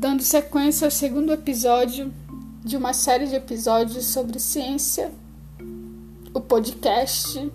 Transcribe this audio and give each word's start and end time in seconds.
Dando 0.00 0.22
sequência 0.22 0.86
ao 0.86 0.90
segundo 0.90 1.30
episódio 1.30 2.10
de 2.64 2.74
uma 2.74 2.94
série 2.94 3.26
de 3.26 3.34
episódios 3.34 4.06
sobre 4.06 4.40
ciência, 4.40 5.12
o 6.32 6.40
podcast 6.40 7.52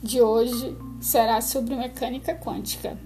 de 0.00 0.20
hoje 0.20 0.76
será 1.00 1.40
sobre 1.40 1.74
mecânica 1.74 2.32
quântica. 2.32 2.96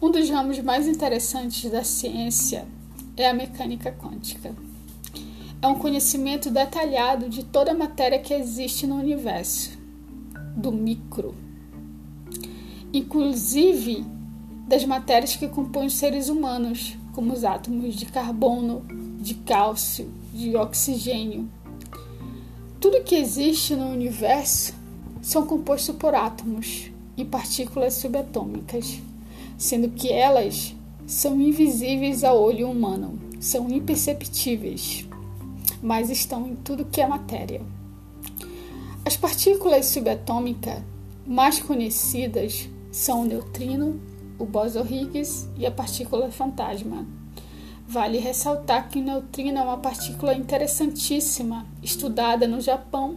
Um 0.00 0.10
dos 0.10 0.30
ramos 0.30 0.58
mais 0.60 0.88
interessantes 0.88 1.70
da 1.70 1.84
ciência 1.84 2.66
é 3.18 3.28
a 3.28 3.34
mecânica 3.34 3.92
quântica. 3.92 4.54
É 5.60 5.66
um 5.66 5.78
conhecimento 5.78 6.50
detalhado 6.50 7.28
de 7.28 7.44
toda 7.44 7.72
a 7.72 7.74
matéria 7.74 8.18
que 8.18 8.32
existe 8.32 8.86
no 8.86 8.96
universo, 8.96 9.77
do 10.58 10.72
micro, 10.72 11.34
inclusive 12.92 14.04
das 14.66 14.84
matérias 14.84 15.36
que 15.36 15.46
compõem 15.46 15.86
os 15.86 15.94
seres 15.94 16.28
humanos, 16.28 16.96
como 17.12 17.32
os 17.32 17.44
átomos 17.44 17.94
de 17.94 18.06
carbono, 18.06 18.82
de 19.20 19.34
cálcio, 19.34 20.10
de 20.34 20.56
oxigênio. 20.56 21.48
Tudo 22.80 23.04
que 23.04 23.14
existe 23.14 23.76
no 23.76 23.88
universo 23.88 24.74
são 25.22 25.46
compostos 25.46 25.94
por 25.94 26.14
átomos 26.14 26.90
e 27.16 27.24
partículas 27.24 27.94
subatômicas, 27.94 29.00
sendo 29.56 29.88
que 29.88 30.12
elas 30.12 30.74
são 31.06 31.40
invisíveis 31.40 32.24
ao 32.24 32.40
olho 32.40 32.68
humano, 32.68 33.18
são 33.40 33.68
imperceptíveis, 33.70 35.08
mas 35.80 36.10
estão 36.10 36.48
em 36.48 36.56
tudo 36.56 36.84
que 36.84 37.00
é 37.00 37.06
matéria. 37.06 37.62
As 39.08 39.16
partículas 39.16 39.86
subatômicas 39.86 40.82
mais 41.26 41.58
conhecidas 41.58 42.68
são 42.92 43.22
o 43.22 43.24
neutrino, 43.24 43.98
o 44.38 44.44
bóson 44.44 44.84
Higgs 44.84 45.48
e 45.56 45.64
a 45.64 45.70
partícula 45.70 46.30
fantasma. 46.30 47.06
Vale 47.86 48.18
ressaltar 48.18 48.90
que 48.90 48.98
o 48.98 49.02
neutrino 49.02 49.56
é 49.56 49.62
uma 49.62 49.78
partícula 49.78 50.34
interessantíssima, 50.34 51.66
estudada 51.82 52.46
no 52.46 52.60
Japão 52.60 53.16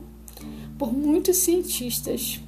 por 0.80 0.94
muitos 0.94 1.36
cientistas. 1.36 2.40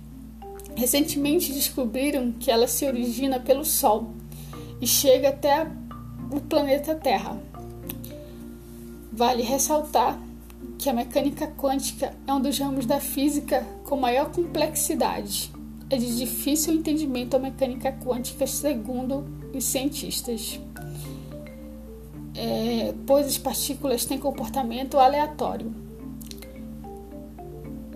Recentemente 0.73 1.52
descobriram 1.52 2.31
que 2.31 2.50
ela 2.50 2.66
se 2.66 2.85
origina 2.85 3.41
pelo 3.41 3.66
Sol 3.66 4.13
e 4.80 4.88
chega 4.88 5.28
até 5.28 5.69
o 6.31 6.39
planeta 6.39 6.95
Terra. 6.95 7.38
Vale 9.11 9.44
ressaltar 9.44 10.17
que 10.78 10.89
a 10.89 10.94
mecânica 10.94 11.47
quântica 11.47 12.14
é 12.28 12.33
um 12.33 12.42
dos 12.42 12.58
ramos 12.59 12.86
da 12.86 13.00
física 13.00 13.66
com 13.86 13.97
maior 13.97 14.31
complexidade. 14.31 15.52
É 15.89 15.97
de 15.97 16.17
difícil 16.17 16.73
entendimento 16.73 17.36
a 17.36 17.39
mecânica 17.39 17.92
quântica, 17.92 18.47
segundo 18.47 19.25
os 19.53 19.64
cientistas 19.64 20.59
é, 22.36 22.94
pois 23.06 23.28
as 23.28 23.38
partículas 23.38 24.06
têm 24.06 24.17
comportamento 24.17 24.97
aleatório. 24.97 25.73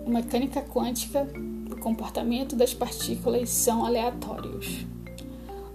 A 0.06 0.10
mecânica 0.10 0.62
quântica, 0.62 1.28
o 1.70 1.76
comportamento 1.76 2.56
das 2.56 2.72
partículas 2.72 3.50
são 3.50 3.84
aleatórios. 3.84 4.86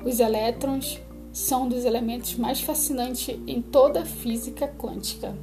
Os 0.03 0.19
elétrons 0.19 0.99
são 1.31 1.63
um 1.63 1.69
dos 1.69 1.85
elementos 1.85 2.35
mais 2.35 2.61
fascinantes 2.61 3.35
em 3.47 3.61
toda 3.61 4.01
a 4.01 4.05
física 4.05 4.67
quântica, 4.67 5.35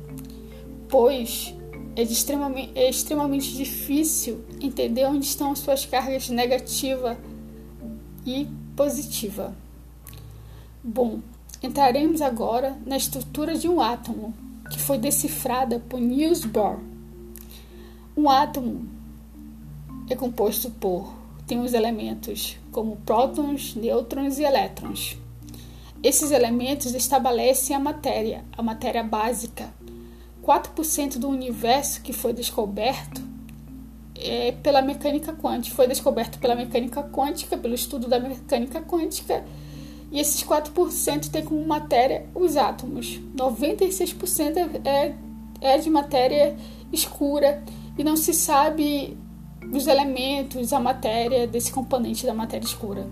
pois 0.90 1.54
é, 1.96 2.02
extremamente, 2.02 2.72
é 2.74 2.88
extremamente 2.88 3.54
difícil 3.54 4.44
entender 4.60 5.06
onde 5.06 5.24
estão 5.24 5.54
suas 5.54 5.86
cargas 5.86 6.28
negativa 6.28 7.18
e 8.26 8.46
positiva. 8.76 9.54
Bom, 10.82 11.20
Entraremos 11.62 12.22
agora 12.22 12.78
na 12.86 12.96
estrutura 12.96 13.54
de 13.54 13.68
um 13.68 13.82
átomo, 13.82 14.32
que 14.70 14.78
foi 14.78 14.96
decifrada 14.96 15.78
por 15.78 16.00
Niels 16.00 16.42
Bohr. 16.42 16.78
Um 18.16 18.30
átomo 18.30 18.88
é 20.08 20.16
composto 20.16 20.70
por 20.70 21.12
tem 21.46 21.60
os 21.60 21.74
elementos 21.74 22.56
como 22.72 22.96
prótons, 22.96 23.74
nêutrons 23.74 24.38
e 24.38 24.44
elétrons. 24.44 25.18
Esses 26.02 26.30
elementos 26.30 26.94
estabelecem 26.94 27.76
a 27.76 27.80
matéria, 27.80 28.42
a 28.56 28.62
matéria 28.62 29.02
básica. 29.02 29.68
4% 30.50 31.18
do 31.18 31.28
universo 31.28 32.02
que 32.02 32.12
foi 32.12 32.32
descoberto 32.32 33.22
é 34.16 34.50
pela 34.50 34.82
mecânica 34.82 35.32
quântica, 35.32 35.76
foi 35.76 35.86
descoberto 35.86 36.40
pela 36.40 36.56
mecânica 36.56 37.04
quântica, 37.04 37.56
pelo 37.56 37.72
estudo 37.72 38.08
da 38.08 38.18
mecânica 38.18 38.82
quântica 38.82 39.44
e 40.10 40.18
esses 40.18 40.42
4% 40.42 41.30
tem 41.30 41.44
como 41.44 41.64
matéria 41.64 42.26
os 42.34 42.56
átomos. 42.56 43.20
96% 43.36 44.80
é, 44.84 45.14
é 45.60 45.78
de 45.78 45.88
matéria 45.88 46.56
escura 46.92 47.62
e 47.96 48.02
não 48.02 48.16
se 48.16 48.34
sabe 48.34 49.16
os 49.72 49.86
elementos, 49.86 50.72
a 50.72 50.80
matéria 50.80 51.46
desse 51.46 51.70
componente 51.70 52.26
da 52.26 52.34
matéria 52.34 52.66
escura. 52.66 53.06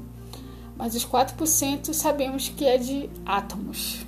Mas 0.77 0.97
os 0.97 1.07
4% 1.07 1.93
sabemos 1.93 2.49
que 2.49 2.67
é 2.67 2.79
de 2.79 3.09
átomos. 3.25 4.08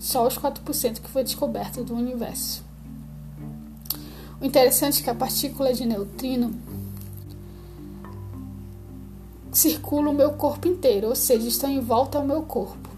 Só 0.00 0.26
os 0.26 0.38
4% 0.38 1.00
que 1.00 1.10
foi 1.10 1.22
descoberto 1.22 1.84
do 1.84 1.94
universo. 1.94 2.64
O 4.40 4.44
interessante 4.46 5.00
é 5.00 5.04
que 5.04 5.10
a 5.10 5.14
partícula 5.14 5.74
de 5.74 5.84
neutrino 5.84 6.54
circula 9.52 10.08
o 10.08 10.14
meu 10.14 10.32
corpo 10.32 10.66
inteiro, 10.66 11.08
ou 11.08 11.14
seja, 11.14 11.46
estão 11.46 11.68
em 11.68 11.80
volta 11.80 12.16
ao 12.16 12.24
meu 12.24 12.42
corpo. 12.42 12.88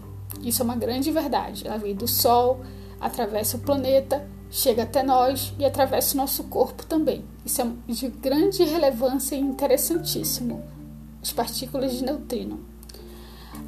Isso 0.41 0.61
é 0.61 0.65
uma 0.65 0.77
grande 0.77 1.11
verdade. 1.11 1.67
Ela 1.67 1.77
vem 1.77 1.93
do 1.93 2.07
Sol, 2.07 2.61
atravessa 3.01 3.57
o 3.57 3.59
planeta, 3.59 4.25
chega 4.49 4.83
até 4.83 5.03
nós 5.03 5.53
e 5.59 5.65
atravessa 5.65 6.13
o 6.13 6.17
nosso 6.17 6.45
corpo 6.45 6.85
também. 6.85 7.25
Isso 7.45 7.61
é 7.61 7.67
de 7.85 8.07
grande 8.07 8.63
relevância 8.63 9.35
e 9.35 9.39
interessantíssimo. 9.39 10.63
As 11.21 11.33
partículas 11.33 11.91
de 11.91 12.05
neutrino. 12.05 12.72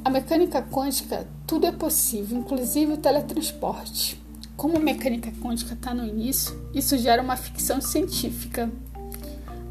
A 0.04 0.10
mecânica 0.10 0.62
quântica, 0.62 1.26
tudo 1.46 1.66
é 1.66 1.72
possível, 1.72 2.38
inclusive 2.38 2.92
o 2.92 2.96
teletransporte. 2.96 4.20
Como 4.56 4.76
a 4.76 4.80
mecânica 4.80 5.32
quântica 5.42 5.74
está 5.74 5.92
no 5.92 6.06
início, 6.06 6.68
isso 6.74 6.96
gera 6.96 7.22
uma 7.22 7.36
ficção 7.36 7.80
científica. 7.80 8.70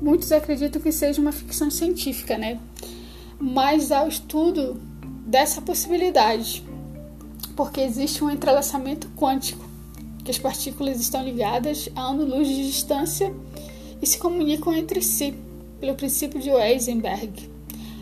Muitos 0.02 0.32
acreditam 0.32 0.82
que 0.82 0.92
seja 0.92 1.22
uma 1.22 1.32
ficção 1.32 1.72
científica, 1.72 2.38
né? 2.38 2.60
mas 3.40 3.92
ao 3.92 4.08
estudo 4.08 4.82
dessa 5.26 5.62
possibilidade, 5.62 6.64
porque 7.56 7.82
existe 7.82 8.24
um 8.24 8.30
entrelaçamento 8.30 9.08
quântico, 9.16 9.66
que 10.24 10.32
as 10.32 10.38
partículas 10.38 11.00
estão 11.00 11.24
ligadas 11.24 11.90
a 11.96 12.02
ano-luz 12.02 12.48
de 12.48 12.66
distância 12.66 13.34
e 14.02 14.08
se 14.08 14.18
comunicam 14.18 14.74
entre 14.74 15.02
si, 15.02 15.36
pelo 15.80 15.96
princípio 15.96 16.40
de 16.40 16.50
Heisenberg. 16.50 17.50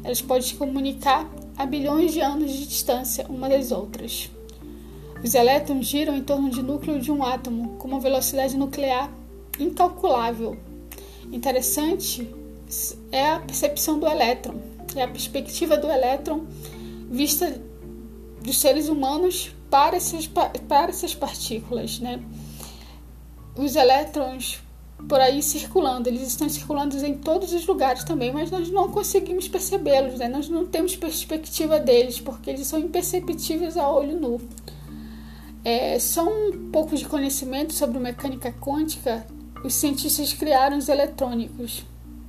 Elas 0.03 0.21
podem 0.21 0.43
se 0.43 0.55
comunicar 0.55 1.29
a 1.57 1.65
bilhões 1.65 2.13
de 2.13 2.21
anos 2.21 2.51
de 2.51 2.67
distância 2.67 3.25
umas 3.29 3.49
das 3.49 3.71
outras. 3.71 4.29
Os 5.23 5.33
elétrons 5.35 5.85
giram 5.85 6.15
em 6.17 6.23
torno 6.23 6.49
do 6.49 6.61
núcleo 6.61 6.99
de 6.99 7.11
um 7.11 7.23
átomo 7.23 7.77
com 7.77 7.87
uma 7.87 7.99
velocidade 7.99 8.57
nuclear 8.57 9.09
incalculável. 9.59 10.57
Interessante 11.31 12.27
é 13.11 13.29
a 13.29 13.39
percepção 13.39 13.99
do 13.99 14.07
elétron, 14.07 14.55
é 14.95 15.03
a 15.03 15.07
perspectiva 15.07 15.77
do 15.77 15.89
elétron 15.89 16.45
vista 17.09 17.61
dos 18.43 18.57
seres 18.57 18.89
humanos 18.89 19.55
para 19.69 19.95
essas, 19.95 20.27
para 20.27 20.89
essas 20.89 21.15
partículas, 21.15 21.99
né? 21.99 22.19
Os 23.55 23.75
elétrons 23.75 24.59
por 25.07 25.19
aí 25.19 25.41
circulando, 25.41 26.09
eles 26.09 26.21
estão 26.21 26.47
circulando 26.47 26.97
em 27.05 27.15
todos 27.15 27.53
os 27.53 27.65
lugares 27.65 28.03
também, 28.03 28.31
mas 28.31 28.49
nós 28.49 28.69
não 28.69 28.89
conseguimos 28.89 29.47
percebê-los, 29.47 30.19
né? 30.19 30.27
Nós 30.27 30.49
não 30.49 30.65
temos 30.65 30.95
perspectiva 30.95 31.79
deles, 31.79 32.19
porque 32.19 32.49
eles 32.49 32.67
são 32.67 32.79
imperceptíveis 32.79 33.77
a 33.77 33.89
olho 33.89 34.19
nu. 34.19 34.41
É, 35.63 35.97
só 35.99 36.23
um 36.23 36.69
pouco 36.71 36.95
de 36.95 37.05
conhecimento 37.05 37.73
sobre 37.73 37.99
mecânica 37.99 38.51
quântica, 38.51 39.25
os 39.63 39.73
cientistas 39.73 40.33
criaram 40.33 40.77
os 40.77 40.89
eletrônicos, 40.89 41.85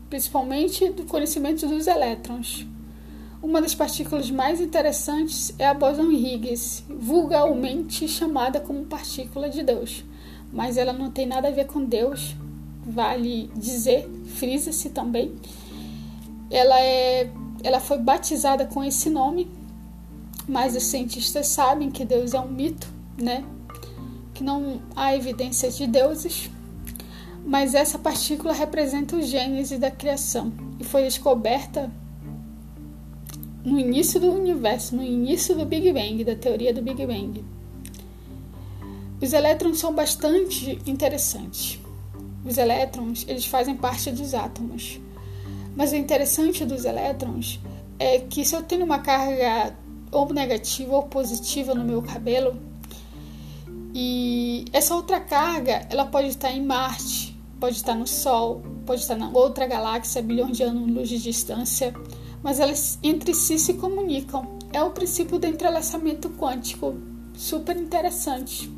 principalmente 0.09 0.89
do 0.91 1.05
conhecimento 1.05 1.67
dos 1.67 1.87
elétrons. 1.87 2.67
Uma 3.43 3.61
das 3.61 3.75
partículas 3.75 4.31
mais 4.31 4.61
interessantes 4.61 5.53
é 5.59 5.67
a 5.67 5.75
bóson 5.75 6.11
Higgs, 6.11 6.85
vulgarmente 6.89 8.09
chamada 8.09 8.61
como 8.61 8.85
partícula 8.85 9.51
de 9.51 9.63
Deus, 9.63 10.05
mas 10.53 10.77
ela 10.77 10.93
não 10.93 11.11
tem 11.11 11.27
nada 11.27 11.49
a 11.49 11.51
ver 11.51 11.67
com 11.67 11.85
Deus, 11.85 12.37
vale 12.87 13.51
dizer, 13.57 14.09
frisa-se 14.37 14.91
também. 14.91 15.35
Ela 16.51 16.79
é 16.81 17.31
ela 17.65 17.81
foi 17.81 17.97
batizada 17.97 18.67
com 18.67 18.85
esse 18.85 19.09
nome, 19.09 19.51
mas 20.47 20.77
os 20.77 20.83
cientistas 20.83 21.47
sabem 21.47 21.91
que 21.91 22.05
Deus 22.05 22.35
é 22.35 22.41
um 22.41 22.49
mito, 22.49 22.87
né? 23.17 23.43
Que 24.35 24.45
não 24.45 24.83
há 24.95 25.17
evidências 25.17 25.79
de 25.79 25.87
deuses, 25.87 26.51
mas 27.43 27.75
essa 27.75 27.99
partícula 27.99 28.53
representa 28.53 29.17
o 29.17 29.23
gênese 29.23 29.79
da 29.79 29.91
criação 29.91 30.53
e 30.79 30.85
foi 30.85 31.05
descoberta 31.05 31.91
no 33.65 33.81
início 33.81 34.21
do 34.21 34.31
universo, 34.31 34.95
no 34.95 35.03
início 35.03 35.57
do 35.57 35.65
Big 35.65 35.91
Bang, 35.91 36.23
da 36.23 36.37
teoria 36.37 36.75
do 36.75 36.83
Big 36.83 37.07
Bang. 37.07 37.43
Os 39.23 39.33
elétrons 39.33 39.79
são 39.79 39.95
bastante 39.95 40.79
interessantes. 40.87 41.81
Os 42.45 42.59
elétrons, 42.59 43.25
eles 43.27 43.47
fazem 43.47 43.75
parte 43.75 44.11
dos 44.11 44.35
átomos. 44.35 45.01
Mas 45.75 45.93
o 45.93 45.97
interessante 45.97 46.65
dos 46.65 46.85
elétrons 46.85 47.59
é 47.99 48.19
que 48.19 48.45
se 48.45 48.55
eu 48.55 48.63
tenho 48.63 48.85
uma 48.85 48.99
carga 48.99 49.75
ou 50.13 50.33
negativa 50.33 50.95
ou 50.95 51.05
positiva 51.05 51.75
no 51.75 51.85
meu 51.85 52.03
cabelo, 52.03 52.57
e 53.95 54.65
essa 54.73 54.95
outra 54.95 55.21
carga, 55.21 55.87
ela 55.89 56.05
pode 56.05 56.29
estar 56.29 56.51
em 56.51 56.65
Marte, 56.65 57.37
pode 57.61 57.77
estar 57.77 57.95
no 57.95 58.07
Sol, 58.07 58.61
pode 58.85 59.01
estar 59.01 59.17
na 59.17 59.31
outra 59.31 59.67
galáxia, 59.67 60.21
bilhões 60.21 60.57
de 60.57 60.65
anos-luz 60.65 61.09
de 61.09 61.23
distância, 61.23 61.95
mas 62.43 62.59
elas 62.59 62.99
entre 63.03 63.33
si 63.33 63.59
se 63.59 63.75
comunicam. 63.75 64.59
É 64.73 64.83
o 64.83 64.91
princípio 64.91 65.39
do 65.39 65.47
entrelaçamento 65.47 66.29
quântico, 66.31 66.97
super 67.35 67.77
interessante. 67.77 68.69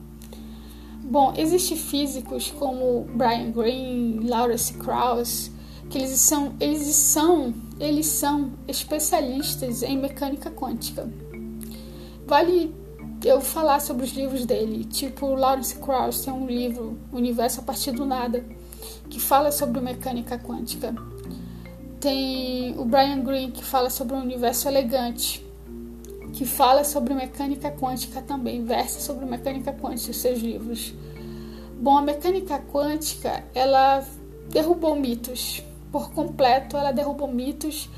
Bom, 1.02 1.32
existem 1.36 1.76
físicos 1.76 2.50
como 2.50 3.06
Brian 3.14 3.50
Greene, 3.50 4.28
Lawrence 4.28 4.72
Krauss, 4.74 5.50
que 5.88 5.98
eles 5.98 6.18
são, 6.20 6.54
eles 6.58 6.82
são, 6.94 7.54
eles 7.78 8.06
são 8.06 8.52
especialistas 8.66 9.82
em 9.82 9.96
mecânica 9.96 10.50
quântica. 10.50 11.08
Vale 12.26 12.74
eu 13.24 13.40
falar 13.40 13.80
sobre 13.80 14.04
os 14.04 14.12
livros 14.12 14.44
dele, 14.44 14.84
tipo 14.84 15.34
Lawrence 15.34 15.76
Krauss 15.76 16.24
tem 16.24 16.32
um 16.32 16.46
livro, 16.46 16.98
Universo 17.12 17.60
a 17.60 17.62
partir 17.62 17.92
do 17.92 18.04
nada, 18.04 18.44
que 19.08 19.20
fala 19.20 19.52
sobre 19.52 19.80
mecânica 19.80 20.38
quântica. 20.38 20.94
Tem 22.00 22.78
o 22.78 22.84
Brian 22.84 23.20
Greene 23.20 23.52
que 23.52 23.64
fala 23.64 23.90
sobre 23.90 24.16
o 24.16 24.18
universo 24.18 24.68
elegante, 24.68 25.45
que 26.36 26.44
fala 26.44 26.84
sobre 26.84 27.14
mecânica 27.14 27.70
quântica 27.70 28.20
também, 28.20 28.62
versa 28.62 29.00
sobre 29.00 29.24
mecânica 29.24 29.72
quântica 29.72 30.10
os 30.10 30.18
seus 30.18 30.38
livros. 30.38 30.94
Bom, 31.80 31.96
a 31.96 32.02
mecânica 32.02 32.58
quântica, 32.58 33.42
ela 33.54 34.04
derrubou 34.50 34.94
mitos. 34.94 35.62
Por 35.90 36.10
completo, 36.10 36.76
ela 36.76 36.92
derrubou 36.92 37.26
mitos 37.26 37.88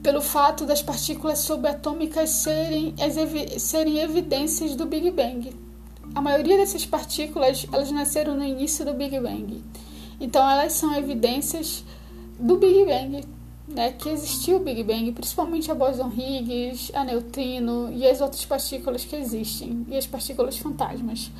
pelo 0.00 0.20
fato 0.20 0.64
das 0.64 0.80
partículas 0.80 1.40
subatômicas 1.40 2.30
serem, 2.30 2.94
evi 2.98 3.58
serem 3.58 3.98
evidências 3.98 4.76
do 4.76 4.86
Big 4.86 5.10
Bang. 5.10 5.52
A 6.14 6.22
maioria 6.22 6.56
dessas 6.56 6.86
partículas, 6.86 7.66
elas 7.72 7.90
nasceram 7.90 8.36
no 8.36 8.44
início 8.44 8.84
do 8.84 8.94
Big 8.94 9.18
Bang. 9.18 9.64
Então, 10.20 10.48
elas 10.48 10.74
são 10.74 10.94
evidências 10.94 11.84
do 12.38 12.56
Big 12.58 12.84
Bang, 12.84 13.24
né, 13.68 13.92
que 13.92 14.08
existiu 14.08 14.56
o 14.56 14.60
Big 14.60 14.82
Bang, 14.82 15.12
principalmente 15.12 15.70
a 15.70 15.74
boson 15.74 16.10
Higgs, 16.10 16.90
a 16.94 17.04
neutrino 17.04 17.92
e 17.92 18.06
as 18.06 18.20
outras 18.20 18.44
partículas 18.44 19.04
que 19.04 19.14
existem, 19.14 19.84
e 19.88 19.96
as 19.96 20.06
partículas 20.06 20.56
fantasmas. 20.56 21.30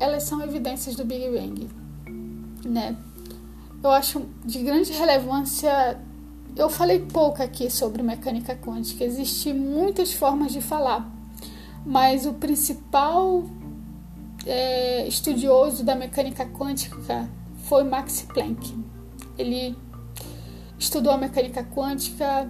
Elas 0.00 0.24
são 0.24 0.42
evidências 0.42 0.96
do 0.96 1.04
Big 1.04 1.28
Bang, 1.30 1.68
né? 2.64 2.96
Eu 3.82 3.90
acho 3.90 4.26
de 4.44 4.58
grande 4.60 4.92
relevância. 4.92 6.00
Eu 6.56 6.68
falei 6.68 7.00
pouco 7.00 7.42
aqui 7.42 7.70
sobre 7.70 8.02
mecânica 8.02 8.56
quântica, 8.56 9.04
existem 9.04 9.54
muitas 9.54 10.12
formas 10.12 10.52
de 10.52 10.60
falar, 10.60 11.08
mas 11.84 12.26
o 12.26 12.34
principal 12.34 13.44
é, 14.46 15.06
estudioso 15.06 15.84
da 15.84 15.94
mecânica 15.94 16.46
quântica 16.46 17.28
foi 17.64 17.84
Max 17.84 18.22
Planck. 18.22 18.74
Ele 19.36 19.76
estudou 20.84 21.12
a 21.12 21.16
mecânica 21.16 21.64
quântica, 21.64 22.48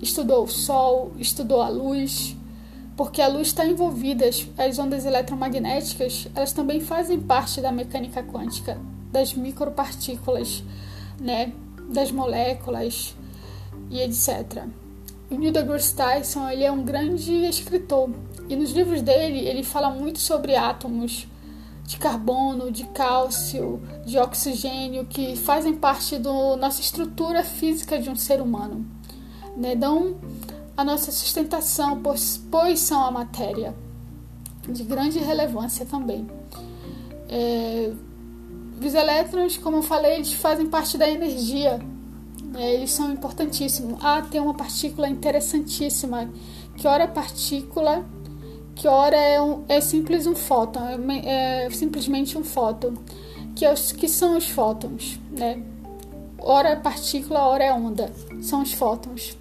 estudou 0.00 0.44
o 0.44 0.48
Sol, 0.48 1.12
estudou 1.18 1.60
a 1.60 1.68
luz, 1.68 2.36
porque 2.96 3.20
a 3.20 3.26
luz 3.26 3.48
está 3.48 3.66
envolvida, 3.66 4.24
as 4.56 4.78
ondas 4.78 5.04
eletromagnéticas, 5.04 6.28
elas 6.34 6.52
também 6.52 6.80
fazem 6.80 7.20
parte 7.20 7.60
da 7.60 7.72
mecânica 7.72 8.22
quântica, 8.22 8.78
das 9.10 9.34
micropartículas, 9.34 10.62
né, 11.20 11.52
das 11.88 12.12
moléculas 12.12 13.16
e 13.90 14.00
etc. 14.00 14.64
O 15.28 15.34
Neil 15.34 15.52
deGrasse 15.52 15.94
Tyson 15.94 16.48
ele 16.50 16.62
é 16.62 16.70
um 16.70 16.84
grande 16.84 17.32
escritor 17.46 18.10
e 18.48 18.54
nos 18.54 18.70
livros 18.70 19.02
dele 19.02 19.40
ele 19.40 19.64
fala 19.64 19.90
muito 19.90 20.20
sobre 20.20 20.54
átomos, 20.54 21.26
de 21.92 21.98
carbono, 21.98 22.70
de 22.70 22.84
cálcio, 22.84 23.82
de 24.06 24.18
oxigênio, 24.18 25.04
que 25.04 25.36
fazem 25.36 25.74
parte 25.74 26.18
da 26.18 26.56
nossa 26.56 26.80
estrutura 26.80 27.44
física 27.44 27.98
de 27.98 28.08
um 28.08 28.16
ser 28.16 28.40
humano. 28.40 28.86
Né? 29.54 29.76
Dão 29.76 30.16
a 30.74 30.82
nossa 30.82 31.12
sustentação, 31.12 32.00
pois, 32.02 32.42
pois 32.50 32.80
são 32.80 33.04
a 33.04 33.10
matéria, 33.10 33.74
de 34.66 34.82
grande 34.84 35.18
relevância 35.18 35.84
também. 35.84 36.26
É, 37.28 37.92
os 38.82 38.94
elétrons, 38.94 39.58
como 39.58 39.76
eu 39.76 39.82
falei, 39.82 40.14
eles 40.14 40.32
fazem 40.32 40.66
parte 40.66 40.96
da 40.96 41.06
energia, 41.06 41.78
né? 42.42 42.72
eles 42.72 42.90
são 42.90 43.12
importantíssimos. 43.12 43.98
Ah, 44.02 44.22
tem 44.22 44.40
uma 44.40 44.54
partícula 44.54 45.10
interessantíssima, 45.10 46.30
que 46.74 46.88
ora 46.88 47.06
partícula 47.06 48.02
que 48.74 48.88
ora 48.88 49.16
é, 49.16 49.40
um, 49.40 49.64
é 49.68 49.80
simples 49.80 50.26
um 50.26 50.34
fóton, 50.34 50.80
é, 51.10 51.66
é, 51.66 51.70
simplesmente 51.70 52.36
um 52.36 52.44
fóton, 52.44 52.94
que, 53.54 53.64
é 53.64 53.72
os, 53.72 53.92
que 53.92 54.08
são 54.08 54.36
os 54.36 54.48
fótons, 54.48 55.18
né? 55.30 55.62
Ora 56.38 56.70
é 56.70 56.76
partícula, 56.76 57.46
ora 57.46 57.64
é 57.64 57.72
onda, 57.72 58.10
são 58.40 58.62
os 58.62 58.72
fótons. 58.72 59.36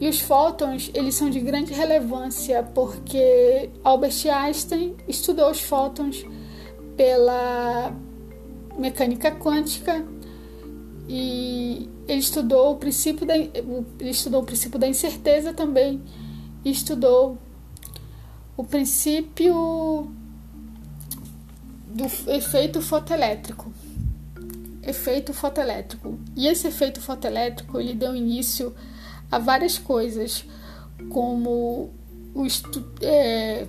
E 0.00 0.08
os 0.08 0.20
fótons, 0.20 0.90
eles 0.94 1.16
são 1.16 1.28
de 1.28 1.40
grande 1.40 1.72
relevância 1.72 2.62
porque 2.62 3.68
Albert 3.82 4.14
Einstein 4.32 4.94
estudou 5.08 5.50
os 5.50 5.60
fótons 5.60 6.24
pela 6.96 7.92
mecânica 8.78 9.32
quântica 9.32 10.04
e 11.08 11.88
ele 12.06 12.20
estudou 12.20 12.72
o 12.72 12.76
princípio 12.76 13.26
da, 13.26 13.36
ele 13.36 13.84
estudou 14.00 14.42
o 14.42 14.44
princípio 14.44 14.78
da 14.78 14.86
incerteza 14.86 15.52
também 15.52 16.00
e 16.64 16.70
estudou 16.70 17.36
o 18.58 18.64
princípio 18.64 20.10
do 21.86 22.04
efeito 22.32 22.82
fotoelétrico. 22.82 23.72
Efeito 24.82 25.32
fotoelétrico. 25.32 26.18
E 26.36 26.48
esse 26.48 26.66
efeito 26.66 27.00
fotoelétrico 27.00 27.78
ele 27.78 27.94
deu 27.94 28.16
início 28.16 28.74
a 29.30 29.38
várias 29.38 29.78
coisas, 29.78 30.44
como 31.08 31.90
o 32.34 32.46
é, 33.00 33.64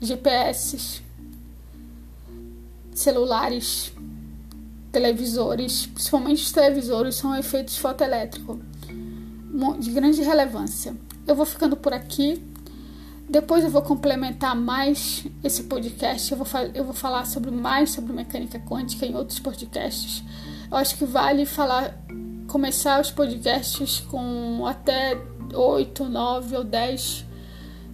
GPS, 0.00 1.02
celulares, 2.94 3.92
televisores, 4.92 5.86
principalmente 5.86 6.44
os 6.44 6.52
televisores 6.52 7.16
são 7.16 7.36
efeitos 7.36 7.76
fotoelétricos 7.76 8.58
de 9.80 9.90
grande 9.90 10.22
relevância. 10.22 10.94
Eu 11.26 11.34
vou 11.34 11.44
ficando 11.44 11.76
por 11.76 11.92
aqui. 11.92 12.40
Depois 13.28 13.64
eu 13.64 13.70
vou 13.70 13.82
complementar 13.82 14.54
mais 14.54 15.26
esse 15.42 15.64
podcast. 15.64 16.30
Eu 16.30 16.38
vou, 16.38 16.46
eu 16.74 16.84
vou 16.84 16.94
falar 16.94 17.26
sobre 17.26 17.50
mais 17.50 17.90
sobre 17.90 18.12
mecânica 18.12 18.58
quântica 18.60 19.04
em 19.04 19.16
outros 19.16 19.40
podcasts. 19.40 20.22
Eu 20.70 20.76
acho 20.76 20.96
que 20.96 21.04
vale 21.04 21.44
falar, 21.44 21.98
começar 22.46 23.00
os 23.00 23.10
podcasts 23.10 24.00
com 24.00 24.64
até 24.64 25.20
8, 25.52 26.04
9 26.04 26.56
ou 26.56 26.64
10 26.64 27.24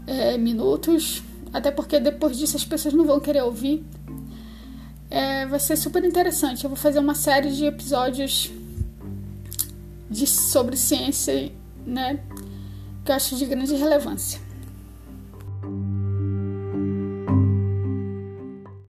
é, 0.06 0.36
minutos. 0.36 1.22
Até 1.52 1.70
porque 1.70 1.98
depois 1.98 2.36
disso 2.36 2.56
as 2.56 2.64
pessoas 2.64 2.92
não 2.92 3.06
vão 3.06 3.18
querer 3.18 3.42
ouvir. 3.42 3.84
É, 5.08 5.46
vai 5.46 5.60
ser 5.60 5.76
super 5.76 6.04
interessante. 6.04 6.64
Eu 6.64 6.70
vou 6.70 6.76
fazer 6.76 6.98
uma 6.98 7.14
série 7.14 7.50
de 7.50 7.64
episódios 7.64 8.50
de, 10.10 10.26
sobre 10.26 10.76
ciência, 10.76 11.50
né? 11.86 12.20
Que 13.02 13.12
eu 13.12 13.16
acho 13.16 13.34
de 13.36 13.46
grande 13.46 13.74
relevância. 13.74 14.51